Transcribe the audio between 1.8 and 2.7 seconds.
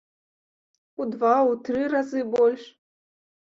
разы больш?